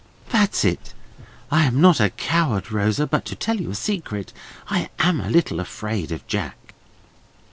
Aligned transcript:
That's 0.31 0.65
it! 0.65 0.95
I 1.51 1.63
am 1.65 1.79
not 1.79 1.99
a 1.99 2.09
coward, 2.09 2.71
Rosa, 2.71 3.05
but 3.05 3.23
to 3.25 3.35
tell 3.35 3.61
you 3.61 3.69
a 3.69 3.75
secret, 3.75 4.33
I 4.67 4.89
am 4.97 5.21
a 5.21 5.29
little 5.29 5.59
afraid 5.59 6.11
of 6.11 6.25
Jack." 6.25 6.73